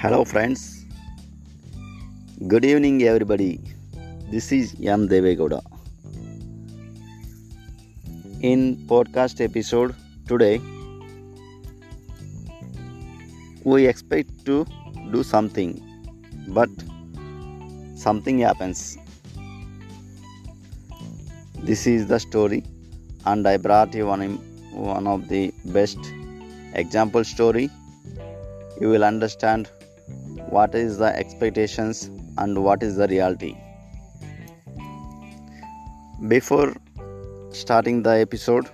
Hello, 0.00 0.24
friends. 0.30 0.84
Good 2.48 2.66
evening, 2.66 3.02
everybody. 3.04 3.58
This 4.30 4.52
is 4.52 4.74
M. 4.94 5.08
Devegowda. 5.08 5.60
In 8.42 8.76
podcast 8.90 9.40
episode 9.42 9.94
today, 10.28 10.60
we 13.64 13.86
expect 13.86 14.44
to 14.44 14.66
do 15.12 15.22
something, 15.22 15.72
but 16.48 16.68
something 17.94 18.40
happens. 18.40 18.98
This 21.70 21.86
is 21.86 22.06
the 22.06 22.20
story, 22.20 22.64
and 23.24 23.48
I 23.48 23.56
brought 23.56 23.94
you 23.94 24.08
one 24.08 25.06
of 25.06 25.26
the 25.28 25.54
best 25.64 25.98
example 26.74 27.24
story. 27.24 27.70
You 28.78 28.90
will 28.90 29.04
understand 29.04 29.70
what 30.50 30.74
is 30.74 30.98
the 30.98 31.14
expectations 31.16 32.10
and 32.38 32.62
what 32.62 32.82
is 32.82 32.96
the 32.96 33.08
reality. 33.08 33.56
Before 36.28 36.74
starting 37.50 38.02
the 38.02 38.10
episode 38.10 38.68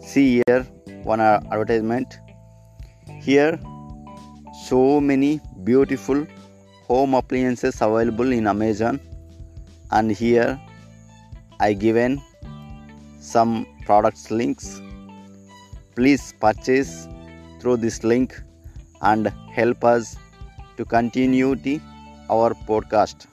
see 0.00 0.42
here 0.46 0.62
one 1.02 1.20
advertisement. 1.20 2.18
Here 3.20 3.58
so 4.66 5.00
many 5.00 5.40
beautiful 5.64 6.26
home 6.88 7.14
appliances 7.14 7.80
available 7.80 8.32
in 8.32 8.46
amazon. 8.46 9.00
And 9.90 10.10
here 10.10 10.60
i 11.60 11.72
given 11.72 12.20
some 13.20 13.66
products 13.84 14.30
links. 14.30 14.80
Please 15.94 16.34
purchase 16.40 17.08
through 17.60 17.78
this 17.78 18.04
link 18.04 18.40
and 19.02 19.28
help 19.58 19.84
us 19.84 20.16
to 20.76 20.84
continue 20.84 21.54
the, 21.54 21.80
our 22.30 22.54
podcast. 22.68 23.26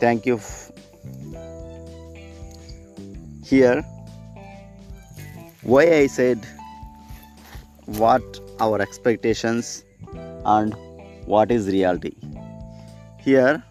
Thank 0.00 0.26
you. 0.26 0.40
Here, 3.44 3.82
why 5.62 5.84
I 5.94 6.06
said 6.06 6.46
what 7.86 8.22
our 8.60 8.80
expectations 8.80 9.84
and 10.44 10.74
what 11.26 11.50
is 11.50 11.68
reality. 11.68 12.14
Here, 13.20 13.62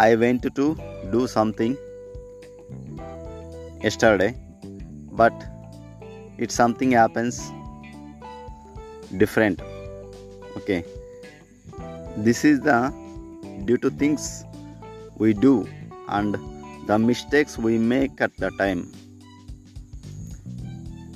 I 0.00 0.14
went 0.14 0.42
to 0.42 0.76
do 1.10 1.26
something 1.26 1.76
yesterday, 3.82 4.36
but 5.12 5.32
it 6.36 6.52
something 6.52 6.92
happens 6.92 7.50
different 9.16 9.60
okay. 10.58 10.84
This 12.28 12.44
is 12.44 12.60
the 12.60 12.78
due 13.64 13.78
to 13.78 13.90
things 14.02 14.44
we 15.16 15.32
do 15.32 15.54
and 16.08 16.36
the 16.88 16.98
mistakes 16.98 17.58
we 17.58 17.78
make 17.78 18.20
at 18.20 18.36
the 18.44 18.50
time. 18.62 18.84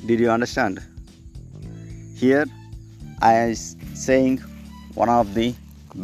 Did 0.06 0.20
you 0.20 0.30
understand? 0.30 0.80
Here 2.22 2.44
i 3.26 3.32
am 3.34 3.54
saying 4.00 4.38
one 5.00 5.08
of 5.08 5.34
the 5.34 5.54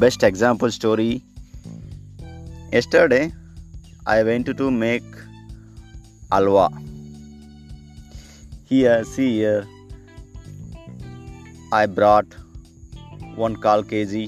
best 0.02 0.24
example 0.28 0.70
story. 0.70 1.22
Yesterday 2.72 3.32
i 4.06 4.22
went 4.28 4.52
to 4.60 4.70
make 4.70 5.18
alwa. 6.38 6.68
Here 8.72 9.04
see 9.04 9.30
here. 9.38 9.66
I 11.72 11.86
brought 11.86 12.38
one 13.42 13.56
call 13.64 13.82
kg 13.90 14.20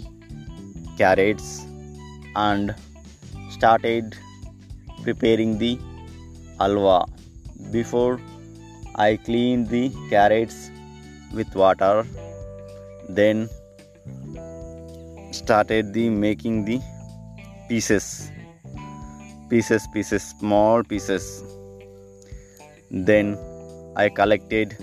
carrots 0.98 1.48
and 2.37 2.75
started 3.56 4.16
preparing 5.04 5.59
the 5.62 5.72
alwa. 6.66 6.98
Before 7.72 8.21
I 8.97 9.16
cleaned 9.16 9.69
the 9.69 9.84
carrots 10.10 10.71
with 11.32 11.54
water, 11.54 12.06
then 13.09 13.48
started 15.32 15.92
the 15.94 16.09
making 16.10 16.65
the 16.65 16.81
pieces, 17.69 18.31
pieces, 19.48 19.87
pieces, 19.94 20.22
small 20.38 20.82
pieces. 20.82 21.44
Then 22.91 23.38
I 23.97 24.09
collected 24.09 24.77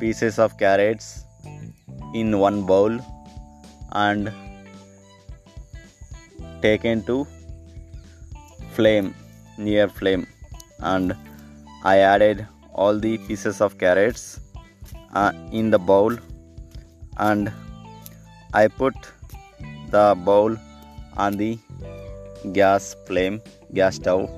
pieces 0.00 0.38
of 0.38 0.56
carrots 0.58 1.24
in 2.14 2.38
one 2.38 2.64
bowl 2.66 2.98
and 3.94 4.32
taken 6.62 7.02
to 7.04 7.26
flame 8.76 9.14
near 9.58 9.88
flame. 9.88 10.26
And 10.80 11.16
i 11.84 11.98
added 11.98 12.46
all 12.72 12.98
the 12.98 13.18
pieces 13.26 13.60
of 13.60 13.78
carrots 13.78 14.40
uh, 15.14 15.32
in 15.52 15.70
the 15.70 15.78
bowl. 15.78 16.16
And 17.16 17.52
i 18.52 18.66
put 18.68 18.94
the 19.90 20.06
bowl 20.26 20.56
on 21.16 21.36
the 21.36 21.58
gas 22.52 22.96
flame 23.06 23.40
gas 23.72 23.96
stove. 23.96 24.28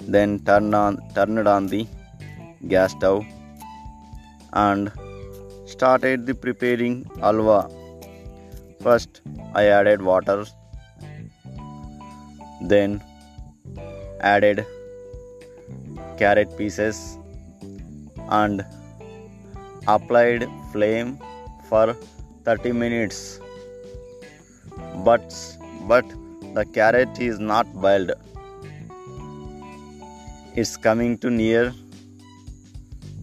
Then 0.00 0.38
turn 0.40 0.74
on 0.74 0.98
turn 1.14 1.38
it 1.38 1.46
on 1.46 1.66
the 1.66 1.86
gas 2.66 2.92
stove. 2.92 3.24
And 4.52 4.92
started 5.66 6.26
the 6.26 6.34
preparing 6.34 6.94
alwa 7.22 7.58
first 8.86 9.20
i 9.54 9.64
added 9.78 10.02
water 10.10 10.38
then 12.72 13.00
added 14.20 14.66
carrot 16.18 16.56
pieces 16.58 17.18
and 18.40 18.64
applied 19.86 20.46
flame 20.72 21.18
for 21.68 21.96
30 22.44 22.72
minutes. 22.72 23.40
But 25.08 25.34
but 25.86 26.04
the 26.54 26.64
carrot 26.78 27.20
is 27.20 27.38
not 27.38 27.72
boiled. 27.74 28.12
It's 30.54 30.76
coming 30.76 31.18
to 31.18 31.30
near 31.30 31.72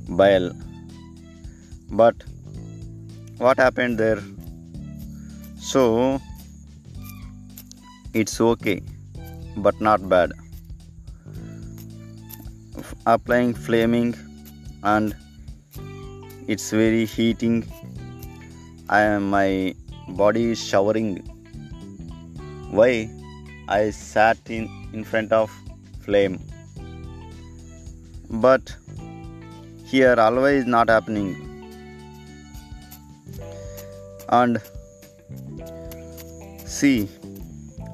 boil. 0.07 0.51
But 1.91 2.15
what 3.37 3.57
happened 3.57 3.97
there 3.97 4.21
so 5.67 5.83
it's 8.13 8.39
okay 8.39 8.81
but 9.57 9.79
not 9.81 10.07
bad. 10.07 10.31
Applying 13.07 13.53
flaming 13.55 14.13
and 14.83 15.15
it's 16.47 16.69
very 16.69 17.05
heating. 17.05 17.65
I 18.89 19.01
am 19.01 19.31
my 19.31 19.73
body 20.09 20.51
is 20.51 20.63
showering. 20.63 21.17
Why? 22.69 23.09
I 23.67 23.89
sat 23.89 24.37
in 24.57 24.69
in 24.93 25.03
front 25.03 25.31
of 25.31 25.51
flame. 26.03 26.39
But 28.29 28.75
here 29.85 30.15
always 30.19 30.65
not 30.77 30.89
happening. 30.89 31.29
And 34.29 34.61
see 36.77 36.97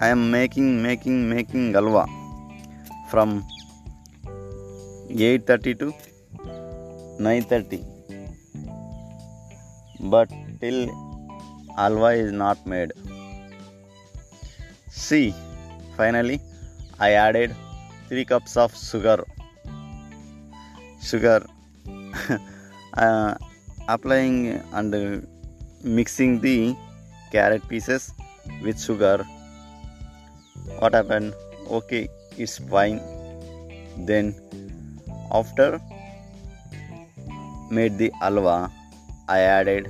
i 0.06 0.10
am 0.16 0.22
making 0.38 0.70
making 0.88 1.18
making 1.36 1.66
alwa 1.82 2.06
from 3.12 3.30
8:30 5.10 5.74
to 5.82 5.90
9:30 7.30 7.82
but 10.14 10.30
till 10.62 10.80
alwa 11.78 12.14
is 12.14 12.32
not 12.32 12.58
made. 12.66 12.92
See 14.90 15.34
finally 15.98 16.40
i 17.00 17.12
added 17.26 17.56
3 18.10 18.26
cups 18.26 18.58
of 18.58 18.76
sugar. 18.76 19.24
Sugar 21.10 21.40
uh, 23.04 23.36
applying 23.88 24.62
and 24.74 25.28
mixing 25.84 26.40
the 26.46 26.76
carrot 27.32 27.68
pieces 27.68 28.14
with 28.62 28.80
sugar. 28.80 29.24
What 30.80 30.94
happened? 30.94 31.34
Okay 31.70 32.10
it's 32.38 32.58
fine. 32.58 33.00
Then 34.10 34.36
after 35.40 35.80
made 37.70 37.98
the 37.98 38.12
alwa 38.22 38.72
i 39.28 39.40
added 39.40 39.90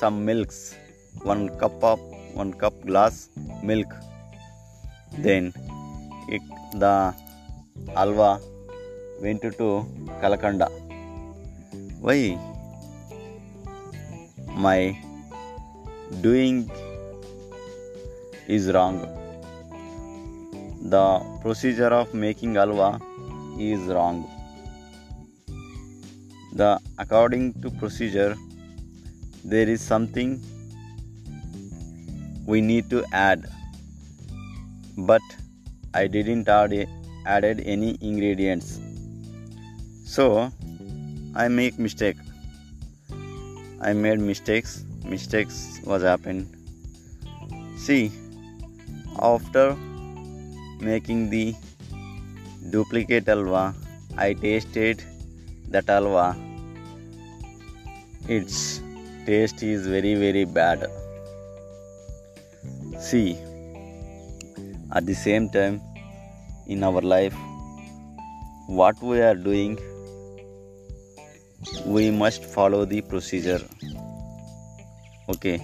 some 0.00 0.24
milks. 0.24 0.76
One 1.22 1.48
cup 1.58 1.82
of 1.84 2.00
one 2.34 2.52
cup 2.52 2.74
glass 2.86 3.28
milk. 3.62 3.92
Then 5.18 5.52
it, 6.28 6.42
the 6.74 7.14
alwa 7.96 8.40
went 9.20 9.42
to 9.42 9.68
kalakanda. 10.22 10.68
Why? 12.00 12.38
My 14.66 14.96
doing 16.18 16.70
is 18.48 18.72
wrong. 18.72 19.00
The 20.82 21.20
procedure 21.42 21.92
of 21.94 22.12
making 22.12 22.56
alwa 22.56 23.00
is 23.58 23.80
wrong. 23.80 24.28
The 26.52 26.80
according 26.98 27.62
to 27.62 27.70
procedure 27.70 28.36
there 29.44 29.68
is 29.68 29.80
something 29.80 30.42
we 32.46 32.60
need 32.60 32.90
to 32.90 33.04
add. 33.12 33.46
But 34.98 35.22
i 35.94 36.06
didn't 36.06 36.48
add 36.48 36.74
added 37.24 37.62
any 37.64 37.96
ingredients. 38.00 38.80
So 40.04 40.50
i 41.36 41.48
make 41.48 41.78
mistake. 41.78 42.16
I 43.80 43.92
made 43.92 44.18
mistakes 44.18 44.84
mistakes 45.04 45.80
was 45.84 46.02
happened. 46.02 46.46
See 47.76 48.12
after 49.18 49.76
making 50.80 51.30
the 51.30 51.54
duplicate 52.70 53.28
alwa 53.28 53.74
i 54.16 54.32
tasted 54.44 55.02
that 55.74 55.90
alwa 55.96 56.26
its 58.36 58.56
taste 59.26 59.62
is 59.62 59.86
very 59.86 60.14
very 60.14 60.44
bad. 60.44 60.86
See 62.98 63.38
at 64.92 65.06
the 65.06 65.14
same 65.14 65.48
time 65.50 65.80
in 66.66 66.84
our 66.84 67.00
life 67.00 67.34
what 68.66 69.02
we 69.02 69.20
are 69.20 69.34
doing 69.34 69.78
we 71.86 72.10
must 72.10 72.44
follow 72.44 72.84
the 72.84 73.00
procedure 73.02 73.60
okay. 75.30 75.58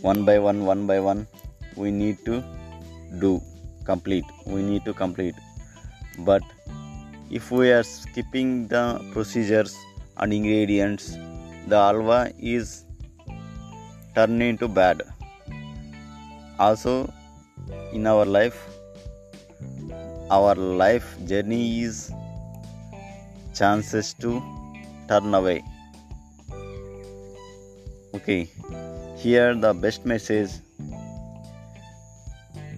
One 0.00 0.24
by 0.24 0.38
one 0.38 0.64
one 0.66 0.86
by 0.86 1.00
one 1.00 1.26
we 1.76 1.90
need 1.90 2.18
to 2.26 2.42
do 3.24 3.40
complete. 3.84 4.24
We 4.46 4.62
need 4.62 4.84
to 4.84 4.94
complete. 4.94 5.34
But 6.18 6.42
if 7.30 7.50
we 7.50 7.70
are 7.72 7.82
skipping 7.82 8.68
the 8.68 8.84
procedures 9.12 9.76
and 10.16 10.32
ingredients 10.32 11.16
the 11.66 11.76
alwa 11.76 12.30
is 12.38 12.84
turned 14.14 14.42
into 14.42 14.68
bad. 14.68 15.02
Also 16.58 17.12
in 17.92 18.06
our 18.06 18.24
life 18.24 18.58
our 20.30 20.54
life 20.54 21.08
journey 21.26 21.82
is 21.82 22.10
chances 23.58 24.14
to 24.24 24.42
turn 25.08 25.34
away 25.34 25.62
okay 28.24 28.48
here 29.24 29.54
the 29.54 29.72
best 29.72 30.04
message. 30.04 30.50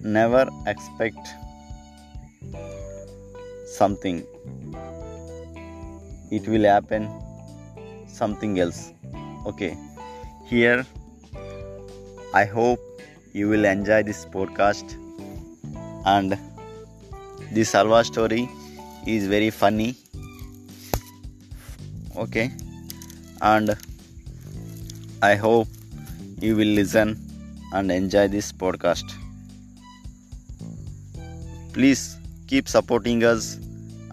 Never 0.01 0.47
expect 0.65 1.27
something. 3.65 4.25
It 6.31 6.47
will 6.47 6.63
happen 6.63 7.09
something 8.07 8.59
else. 8.59 8.93
Okay. 9.45 9.75
Here 10.45 10.85
i 12.33 12.45
hope 12.45 13.01
you 13.33 13.49
will 13.49 13.65
enjoy 13.65 14.03
this 14.03 14.25
podcast. 14.37 14.95
And 16.05 16.37
this 17.51 17.69
salva 17.69 18.03
story 18.03 18.49
is 19.05 19.27
very 19.27 19.49
funny. 19.49 19.95
Okay. 22.15 22.51
And 23.41 23.77
i 25.21 25.35
hope 25.35 25.67
you 26.39 26.55
will 26.55 26.67
listen 26.67 27.17
and 27.73 27.91
enjoy 27.91 28.27
this 28.27 28.51
podcast. 28.51 29.13
Please 31.73 32.17
keep 32.47 32.67
supporting 32.67 33.23
us 33.23 33.57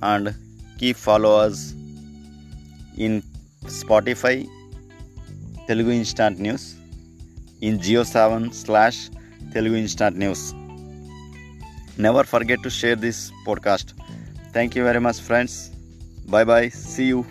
and 0.03 0.35
keep 0.79 0.97
follow 0.97 1.37
us 1.39 1.73
in 2.97 3.23
spotify 3.67 4.47
telugu 5.69 5.91
instant 5.91 6.39
news 6.39 6.65
in 7.61 7.79
geo 7.87 8.03
7 8.03 8.53
slash 8.53 9.11
telugu 9.53 9.77
instant 9.77 10.17
news. 10.17 10.43
Never 11.97 12.25
forget 12.25 12.61
to 12.63 12.71
share 12.71 12.97
this 12.97 13.31
podcast. 13.47 13.95
Thank 14.53 14.75
you 14.77 14.85
very 14.85 15.01
much 15.01 15.21
friends. 15.21 15.71
Bye 16.27 16.45
bye. 16.45 16.69
See 16.71 17.09
you 17.13 17.23